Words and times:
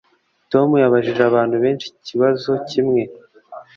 tom 0.51 0.69
yabajije 0.83 1.21
abantu 1.29 1.55
benshi 1.63 1.87
ikibazo 1.99 2.51
kimwe 2.69 3.01